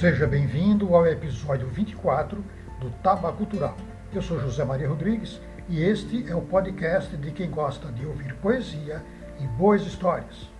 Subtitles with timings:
[0.00, 2.44] Seja bem-vindo ao episódio 24
[2.80, 3.76] do Taba Cultural.
[4.12, 8.34] Eu sou José Maria Rodrigues e este é o podcast de quem gosta de ouvir
[8.34, 9.02] poesia
[9.40, 10.50] e boas histórias.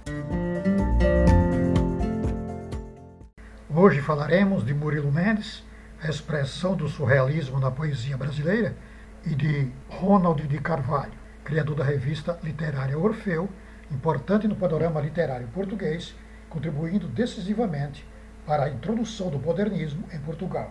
[3.75, 5.65] Hoje falaremos de Murilo Mendes,
[6.01, 8.77] a expressão do surrealismo na poesia brasileira,
[9.27, 11.13] e de Ronald de Carvalho,
[11.43, 13.49] criador da revista literária Orfeu,
[13.91, 16.15] importante no panorama literário português,
[16.49, 18.07] contribuindo decisivamente
[18.47, 20.71] para a introdução do modernismo em Portugal.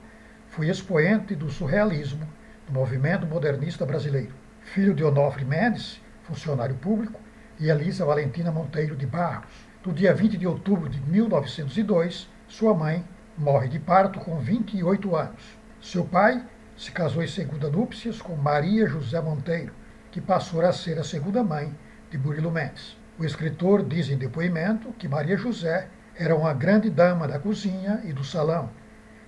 [0.48, 2.28] foi expoente do surrealismo
[2.68, 4.37] no movimento modernista brasileiro.
[4.74, 7.18] Filho de Onofre Mendes, funcionário público,
[7.58, 9.66] e Elisa Valentina Monteiro de Barros.
[9.84, 13.02] No dia 20 de outubro de 1902, sua mãe
[13.36, 15.58] morre de parto com 28 anos.
[15.80, 16.44] Seu pai
[16.76, 19.72] se casou em segunda núpcias com Maria José Monteiro,
[20.10, 21.74] que passou a ser a segunda mãe
[22.10, 22.94] de Murilo Mendes.
[23.18, 28.12] O escritor diz em depoimento que Maria José era uma grande dama da cozinha e
[28.12, 28.68] do salão,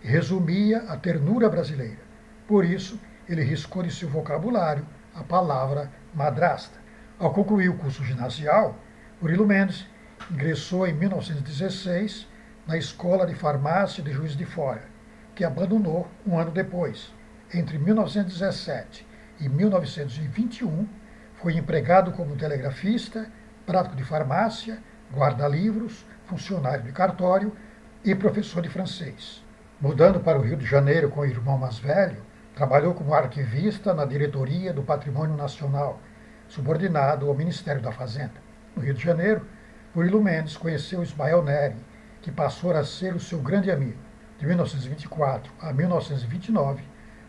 [0.05, 2.03] e resumia a ternura brasileira.
[2.47, 4.85] Por isso, ele riscou de seu vocabulário
[5.15, 6.79] a palavra madrasta.
[7.19, 8.77] Ao concluir o curso ginasial,
[9.21, 9.87] Murilo Mendes
[10.31, 12.27] ingressou em 1916
[12.67, 14.85] na Escola de Farmácia de Juiz de Fora,
[15.35, 17.13] que abandonou um ano depois.
[17.53, 19.07] Entre 1917
[19.41, 20.89] e 1921,
[21.35, 23.27] foi empregado como telegrafista,
[23.67, 24.79] prático de farmácia,
[25.13, 27.57] guarda-livros, funcionário de cartório
[28.05, 29.45] e professor de francês.
[29.81, 32.23] Mudando para o Rio de Janeiro com o irmão mais velho,
[32.61, 35.99] trabalhou como arquivista na diretoria do Patrimônio Nacional,
[36.47, 38.35] subordinado ao Ministério da Fazenda.
[38.77, 39.47] No Rio de Janeiro,
[39.95, 41.77] Murilo Mendes conheceu Ismael Neri,
[42.21, 43.97] que passou a ser o seu grande amigo.
[44.39, 46.83] De 1924 a 1929,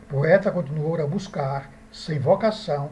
[0.03, 2.89] o poeta continuou a buscar, sem vocação,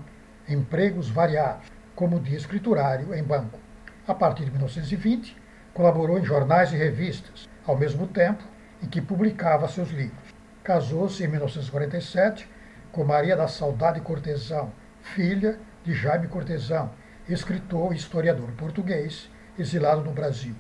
[0.48, 3.60] empregos variados, como de escriturário em banco.
[4.08, 5.36] A partir de 1920,
[5.74, 8.44] Colaborou em jornais e revistas, ao mesmo tempo
[8.82, 10.29] em que publicava seus livros.
[10.64, 12.50] Casou-se em 1947
[12.92, 14.72] com Maria da Saudade Cortesão,
[15.02, 16.92] filha de Jaime Cortesão,
[17.28, 20.56] escritor e historiador português, exilado no Brasil.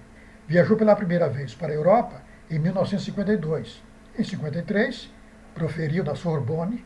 [0.48, 3.84] Viajou pela primeira vez para a Europa em 1952.
[4.18, 5.12] Em 53,
[5.54, 6.86] proferiu na Sorbonne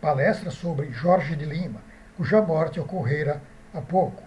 [0.00, 1.80] palestras sobre Jorge de Lima,
[2.16, 3.42] cuja morte ocorrera
[3.72, 4.22] há pouco.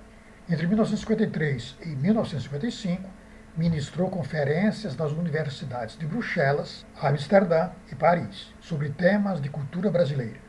[0.50, 3.10] Entre 1953 e 1955,
[3.58, 10.40] ministrou conferências nas universidades de Bruxelas, Amsterdã e Paris sobre temas de cultura brasileira.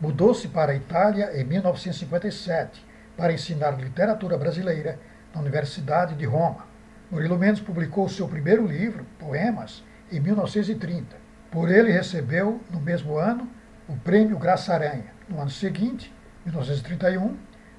[0.00, 2.84] Mudou-se para a Itália em 1957
[3.16, 4.98] para ensinar literatura brasileira
[5.32, 6.66] na Universidade de Roma.
[7.10, 11.16] Murilo Mendes publicou seu primeiro livro, Poemas, em 1930.
[11.50, 13.48] Por ele recebeu, no mesmo ano,
[13.88, 15.12] o Prêmio Graça Aranha.
[15.28, 16.12] No ano seguinte,
[16.44, 17.36] 1931,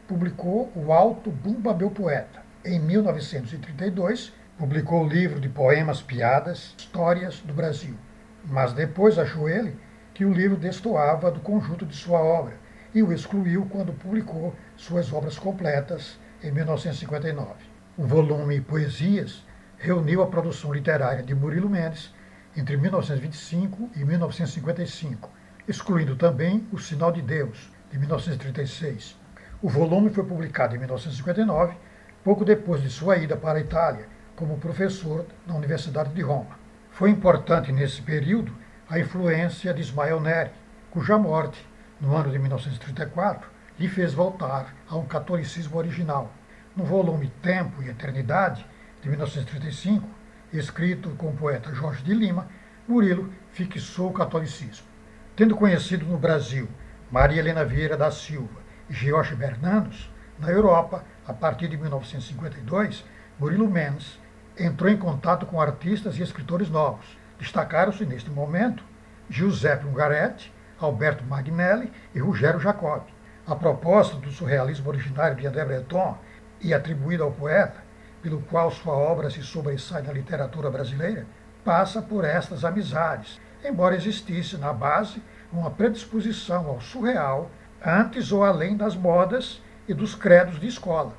[0.08, 2.42] publicou o Alto Bumba Meu Poeta.
[2.66, 7.96] Em 1932, Publicou o livro de poemas, piadas, histórias do Brasil.
[8.44, 9.74] Mas depois achou ele
[10.14, 12.58] que o livro destoava do conjunto de sua obra
[12.94, 17.54] e o excluiu quando publicou suas obras completas em 1959.
[17.98, 19.46] O volume Poesias
[19.78, 22.14] reuniu a produção literária de Murilo Mendes
[22.54, 25.32] entre 1925 e 1955,
[25.70, 29.18] excluindo também O Sinal de Deus, de 1936.
[29.62, 31.78] O volume foi publicado em 1959,
[32.26, 36.58] pouco depois de sua ida para a Itália como professor na Universidade de Roma.
[36.92, 38.56] Foi importante nesse período
[38.90, 40.52] a influência de Ismael Neri,
[40.90, 41.60] cuja morte,
[42.00, 46.32] no ano de 1934, lhe fez voltar a um catolicismo original.
[46.74, 48.66] No volume Tempo e Eternidade,
[49.02, 50.08] de 1935,
[50.54, 52.48] escrito com o poeta Jorge de Lima,
[52.88, 54.88] Murilo fixou o catolicismo.
[55.36, 56.70] Tendo conhecido no Brasil
[57.12, 60.10] Maria Helena Vieira da Silva e George Bernanos,
[60.40, 63.04] na Europa, a partir de 1952,
[63.38, 64.18] Murilo Mendes
[64.60, 67.18] entrou em contato com artistas e escritores novos.
[67.40, 68.84] Destacaram-se neste momento
[69.30, 73.04] Giuseppe Ungaretti, Alberto Magnelli e Rogério Jacob.
[73.48, 76.18] A proposta do surrealismo originário de André Breton
[76.62, 77.84] e atribuída ao poeta,
[78.22, 81.26] pelo qual sua obra se sobressai na literatura brasileira,
[81.64, 85.22] passa por estas amizades, embora existisse na base
[85.52, 87.50] uma predisposição ao surreal
[87.84, 91.14] antes ou além das modas e dos credos de escola.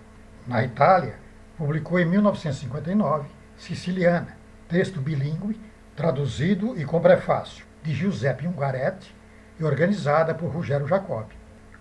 [0.47, 1.19] Na Itália,
[1.61, 4.35] publicou em 1959 Siciliana,
[4.67, 5.61] texto bilíngue,
[5.95, 9.15] traduzido e com prefácio, de Giuseppe Ungaretti
[9.59, 11.27] e organizada por Rogério Jacob.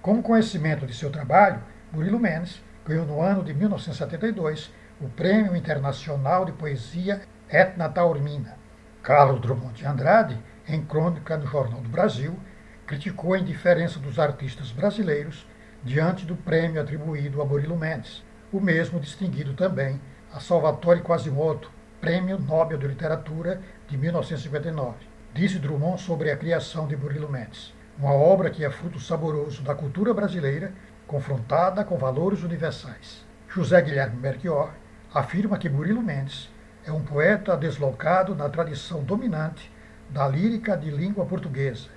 [0.01, 6.43] Como conhecimento de seu trabalho, Murilo Mendes ganhou no ano de 1972 o Prêmio Internacional
[6.43, 8.57] de Poesia Etna Taormina.
[9.01, 10.37] Carlos Drummond de Andrade,
[10.67, 12.37] em crônica no Jornal do Brasil,
[12.85, 15.47] criticou a indiferença dos artistas brasileiros
[15.81, 20.01] diante do prêmio atribuído a Murilo Mendes, o mesmo distinguido também
[20.33, 21.69] a Salvatore Quasimodo,
[22.01, 24.95] Prêmio Nobel de Literatura de 1959.
[25.33, 29.75] Disse Drummond sobre a criação de Murilo Mendes, uma obra que é fruto saboroso da
[29.75, 30.73] cultura brasileira
[31.05, 33.23] confrontada com valores universais.
[33.47, 34.73] José Guilherme Melchior
[35.13, 36.49] afirma que Murilo Mendes
[36.85, 39.71] é um poeta deslocado na tradição dominante
[40.09, 41.89] da lírica de língua portuguesa,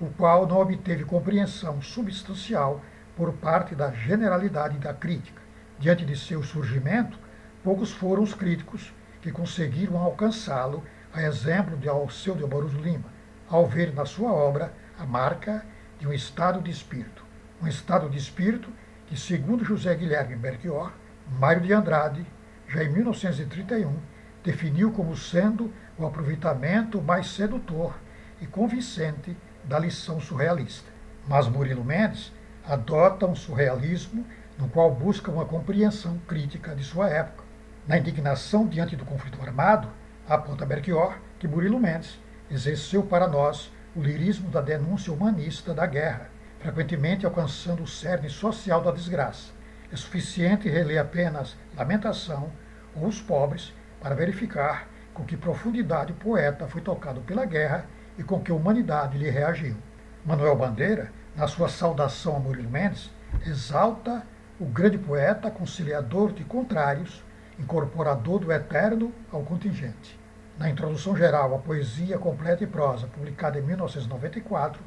[0.00, 2.80] o qual não obteve compreensão substancial
[3.16, 5.39] por parte da generalidade da crítica.
[5.80, 7.18] Diante de seu surgimento,
[7.64, 8.92] poucos foram os críticos
[9.22, 13.06] que conseguiram alcançá-lo, a exemplo de Alceu de Amoros Lima,
[13.48, 15.64] ao ver na sua obra a marca
[15.98, 17.24] de um estado de espírito.
[17.62, 18.68] Um estado de espírito
[19.06, 20.92] que, segundo José Guilherme Belchior,
[21.26, 22.26] Mário de Andrade,
[22.68, 23.96] já em 1931,
[24.44, 27.94] definiu como sendo o aproveitamento mais sedutor
[28.38, 29.34] e convincente
[29.64, 30.90] da lição surrealista.
[31.26, 32.32] Mas Murilo Mendes
[32.66, 34.26] adota um surrealismo
[34.60, 37.44] no qual busca uma compreensão crítica de sua época.
[37.88, 39.88] Na indignação diante do conflito armado,
[40.28, 42.20] aponta Belchior que Murilo Mendes
[42.50, 46.30] exerceu para nós o lirismo da denúncia humanista da guerra,
[46.60, 49.52] frequentemente alcançando o cerne social da desgraça.
[49.90, 52.52] É suficiente reler apenas Lamentação
[52.94, 57.86] ou Os Pobres para verificar com que profundidade o poeta foi tocado pela guerra
[58.18, 59.76] e com que a humanidade lhe reagiu.
[60.24, 63.10] Manuel Bandeira, na sua saudação a Murilo Mendes,
[63.46, 64.24] exalta
[64.60, 67.24] o grande poeta conciliador de contrários,
[67.58, 70.20] incorporador do eterno ao contingente.
[70.58, 74.82] Na introdução geral à poesia completa e prosa, publicada em 1994,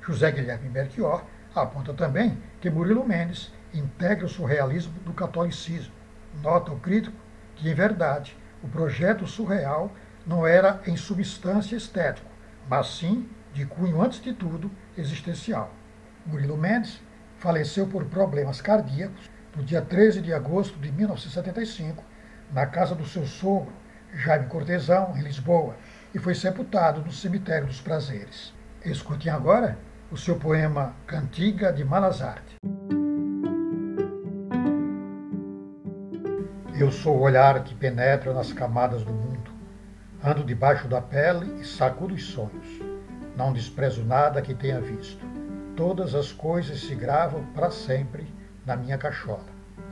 [0.00, 1.22] José Guilherme Melchior
[1.54, 5.92] aponta também que Murilo Mendes integra o surrealismo do catolicismo.
[6.42, 7.16] Nota o crítico
[7.54, 9.92] que, em verdade, o projeto surreal
[10.26, 12.30] não era em substância estético,
[12.66, 15.70] mas sim de cunho, antes de tudo, existencial.
[16.24, 17.02] Murilo Mendes
[17.38, 22.02] faleceu por problemas cardíacos no dia 13 de agosto de 1975,
[22.52, 23.72] na casa do seu sogro,
[24.14, 25.76] Jaime Cortesão, em Lisboa,
[26.14, 28.52] e foi sepultado no Cemitério dos Prazeres.
[28.84, 29.78] Escutem agora
[30.10, 32.56] o seu poema Cantiga de Malazarte.
[36.78, 39.50] Eu sou o olhar que penetra nas camadas do mundo.
[40.22, 42.80] Ando debaixo da pele e sacudo os sonhos.
[43.36, 45.37] Não desprezo nada que tenha visto.
[45.78, 48.26] Todas as coisas se gravam para sempre
[48.66, 49.46] na minha cachola.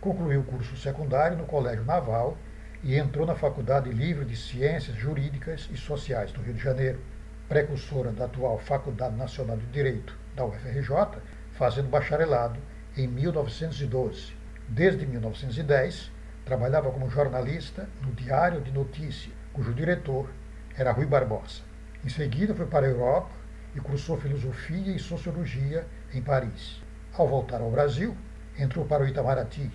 [0.00, 2.38] Concluiu o curso secundário no Colégio Naval
[2.82, 7.00] e entrou na Faculdade Livre de Ciências Jurídicas e Sociais do Rio de Janeiro,
[7.48, 11.20] precursora da atual Faculdade Nacional de Direito da UFRJ,
[11.52, 12.58] fazendo bacharelado
[12.96, 14.32] em 1912.
[14.68, 16.10] Desde 1910,
[16.44, 20.30] trabalhava como jornalista no Diário de Notícias, cujo diretor
[20.76, 21.62] era Rui Barbosa.
[22.04, 23.30] Em seguida, foi para a Europa
[23.74, 26.80] e cursou filosofia e sociologia em Paris.
[27.12, 28.16] Ao voltar ao Brasil,
[28.56, 29.68] entrou para o Itamaraty.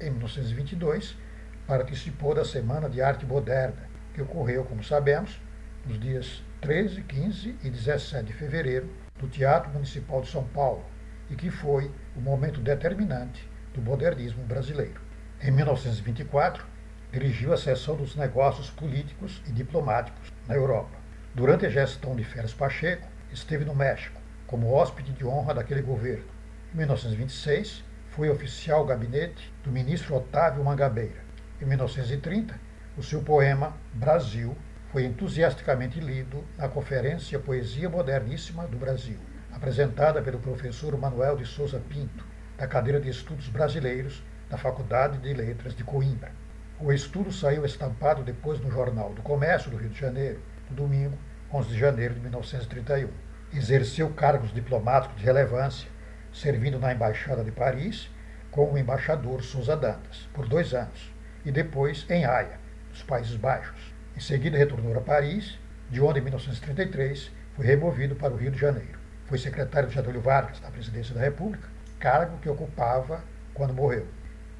[0.00, 1.16] Em 1922,
[1.64, 5.40] participou da Semana de Arte Moderna, que ocorreu, como sabemos,
[5.86, 8.90] nos dias 13, 15 e 17 de fevereiro,
[9.22, 10.84] no Teatro Municipal de São Paulo,
[11.30, 15.00] e que foi o momento determinante do modernismo brasileiro.
[15.40, 16.66] Em 1924,
[17.12, 20.98] dirigiu a seção dos negócios políticos e diplomáticos na Europa.
[21.36, 26.39] Durante a gestão de Félix Pacheco, esteve no México como hóspede de honra daquele governo.
[26.72, 31.20] Em 1926, foi oficial gabinete do ministro Otávio Mangabeira.
[31.60, 32.54] Em 1930,
[32.96, 34.56] o seu poema Brasil
[34.92, 39.18] foi entusiasticamente lido na Conferência Poesia Moderníssima do Brasil,
[39.50, 42.24] apresentada pelo professor Manuel de Souza Pinto,
[42.56, 46.30] da cadeira de Estudos Brasileiros da Faculdade de Letras de Coimbra.
[46.78, 51.18] O estudo saiu estampado depois no Jornal do Comércio do Rio de Janeiro, no domingo
[51.52, 53.08] 11 de janeiro de 1931.
[53.52, 55.88] Exerceu cargos diplomáticos de relevância,
[56.32, 58.10] servindo na Embaixada de Paris
[58.50, 61.12] com o embaixador Souza Dantas, por dois anos,
[61.44, 62.58] e depois em Haia,
[62.88, 63.94] nos Países Baixos.
[64.16, 65.58] Em seguida, retornou a Paris,
[65.88, 68.98] de onde, em 1933, foi removido para o Rio de Janeiro.
[69.26, 71.68] Foi secretário de Getúlio Vargas, na presidência da República,
[71.98, 73.22] cargo que ocupava
[73.54, 74.06] quando morreu.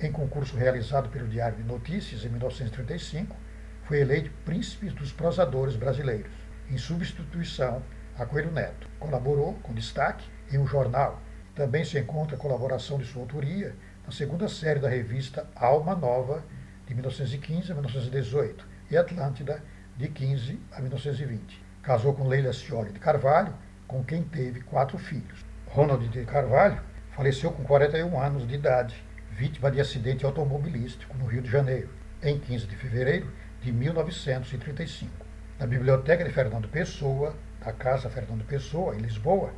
[0.00, 3.36] Em concurso realizado pelo Diário de Notícias, em 1935,
[3.82, 6.32] foi eleito Príncipe dos Prosadores Brasileiros
[6.70, 7.82] em substituição
[8.16, 8.88] a Coelho Neto.
[8.98, 11.20] Colaborou com destaque em um jornal.
[11.54, 13.74] Também se encontra a colaboração de sua autoria
[14.06, 16.44] na segunda série da revista Alma Nova,
[16.86, 19.62] de 1915 a 1918, e Atlântida,
[19.96, 21.62] de 15 a 1920.
[21.82, 23.54] Casou com Leila Scioli de Carvalho,
[23.86, 25.44] com quem teve quatro filhos.
[25.66, 26.80] Ronald de Carvalho
[27.10, 31.90] faleceu com 41 anos de idade, vítima de acidente automobilístico no Rio de Janeiro,
[32.22, 33.30] em 15 de fevereiro
[33.60, 35.10] de 1935.
[35.58, 39.52] Na biblioteca de Fernando Pessoa, da Casa Fernando Pessoa, em Lisboa,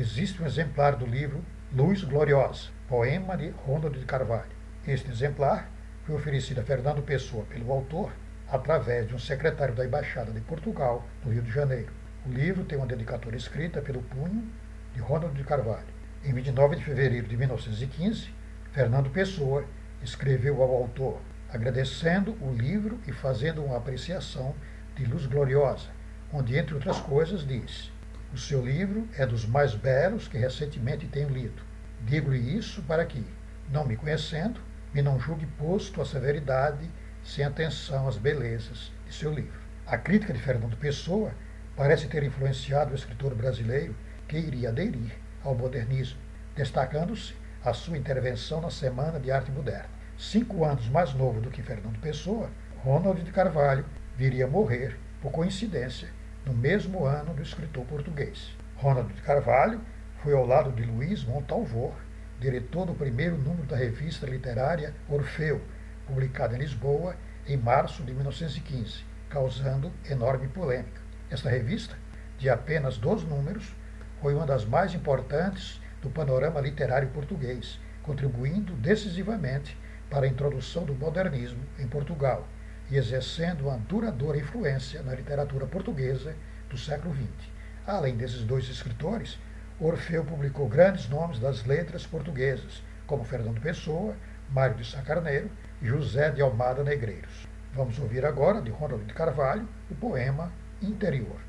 [0.00, 4.56] existe um exemplar do livro Luz Gloriosa, poema de Ronald de Carvalho.
[4.86, 5.68] Este exemplar
[6.04, 8.12] foi oferecido a Fernando Pessoa pelo autor
[8.48, 11.92] através de um secretário da Embaixada de Portugal, no Rio de Janeiro.
[12.24, 14.48] O livro tem uma dedicatória escrita pelo punho
[14.94, 15.88] de Ronald de Carvalho.
[16.24, 18.28] Em 29 de fevereiro de 1915,
[18.70, 19.64] Fernando Pessoa
[20.00, 24.54] escreveu ao autor agradecendo o livro e fazendo uma apreciação
[24.94, 25.88] de Luz Gloriosa,
[26.32, 27.90] onde, entre outras coisas, diz:
[28.32, 31.62] O seu livro é dos mais belos que recentemente tenho lido.
[32.02, 33.24] Digo-lhe isso para que,
[33.72, 34.60] não me conhecendo,
[34.92, 36.90] me não julgue posto a severidade
[37.24, 39.58] sem atenção às belezas de seu livro.
[39.86, 41.32] A crítica de Fernando Pessoa
[41.74, 46.20] parece ter influenciado o escritor brasileiro que iria aderir ao modernismo,
[46.54, 49.88] destacando-se a sua intervenção na Semana de Arte Moderna.
[50.18, 52.50] Cinco anos mais novo do que Fernando Pessoa,
[52.84, 56.08] Ronald de Carvalho viria a morrer, por coincidência,
[56.48, 58.56] no mesmo ano do escritor português.
[58.76, 59.82] Ronald de Carvalho
[60.22, 61.92] foi ao lado de Luiz Montalvor,
[62.40, 65.60] diretor do primeiro número da revista literária Orfeu,
[66.06, 67.14] publicada em Lisboa
[67.46, 71.02] em março de 1915, causando enorme polêmica.
[71.30, 71.94] Esta revista,
[72.38, 73.76] de apenas dois números,
[74.22, 79.76] foi uma das mais importantes do panorama literário português, contribuindo decisivamente
[80.08, 82.48] para a introdução do modernismo em Portugal
[82.90, 86.34] e exercendo uma duradoura influência na literatura portuguesa
[86.70, 87.50] do século XX.
[87.86, 89.38] Além desses dois escritores,
[89.80, 94.16] Orfeu publicou grandes nomes das letras portuguesas, como Fernando Pessoa,
[94.50, 97.46] Mário de Sacarneiro e José de Almada Negreiros.
[97.74, 100.52] Vamos ouvir agora, de Ronald de Carvalho, o poema
[100.82, 101.40] Interior.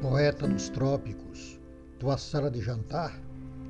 [0.00, 1.60] Poeta dos trópicos,
[1.98, 3.12] tua sala de jantar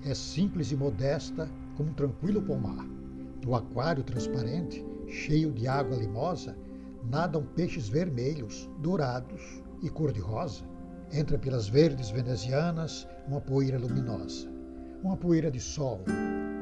[0.04, 2.84] é simples e modesta como um tranquilo pomar.
[3.44, 6.56] No aquário transparente, cheio de água limosa,
[7.10, 10.64] nadam peixes vermelhos, dourados e cor-de-rosa.
[11.12, 14.48] Entra pelas verdes venezianas uma poeira luminosa,
[15.02, 16.00] uma poeira de sol,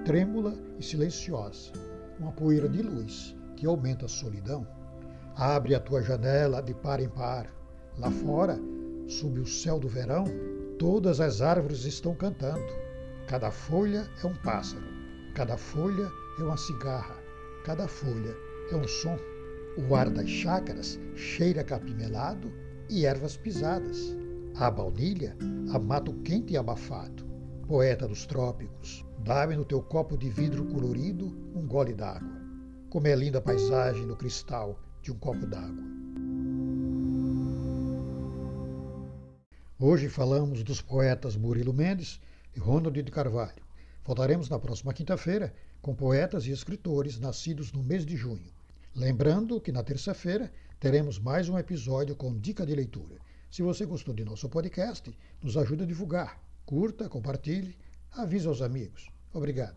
[0.05, 1.73] trêmula e silenciosa,
[2.19, 4.67] uma poeira de luz que aumenta a solidão.
[5.37, 7.47] Abre a tua janela de par em par.
[7.99, 8.59] Lá fora,
[9.07, 10.25] sob o céu do verão,
[10.79, 12.67] todas as árvores estão cantando.
[13.29, 14.92] Cada folha é um pássaro.
[15.35, 17.17] Cada folha é uma cigarra,
[17.65, 18.37] cada folha
[18.71, 19.19] é um som.
[19.79, 22.53] O ar das chácaras cheira capim melado
[22.91, 24.15] e ervas pisadas.
[24.57, 25.35] A baunilha
[25.73, 27.25] a mato quente e abafado.
[27.67, 32.43] Poeta dos trópicos, dá-me no teu copo de vidro colorido um gole d'água.
[32.91, 35.83] Como é linda a paisagem no cristal de um copo d'água.
[39.81, 42.21] Hoje falamos dos poetas Murilo Mendes
[42.55, 43.62] e Ronald de Carvalho.
[44.05, 48.51] Voltaremos na próxima quinta-feira com poetas e escritores nascidos no mês de junho.
[48.95, 53.17] Lembrando que na terça-feira teremos mais um episódio com dica de leitura.
[53.49, 56.41] Se você gostou de nosso podcast, nos ajude a divulgar.
[56.67, 57.77] Curta, compartilhe,
[58.11, 59.09] avise aos amigos.
[59.33, 59.77] Obrigado.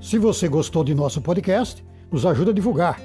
[0.00, 3.00] Se você gostou de nosso podcast, nos ajude a divulgar.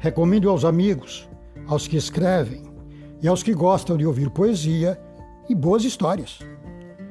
[0.00, 1.28] Recomende aos amigos,
[1.66, 2.64] aos que escrevem
[3.22, 5.00] e aos que gostam de ouvir poesia
[5.52, 6.38] e boas histórias.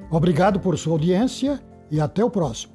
[0.10, 2.74] Obrigado por sua audiência e até o próximo.